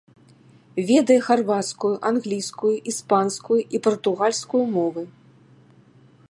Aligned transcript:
Ведае 0.89 1.17
харвацкую, 1.27 1.91
англійскую, 2.11 2.73
іспанскую 2.93 3.59
і 3.61 3.77
партугальскую 3.89 4.63
мовы. 4.75 5.01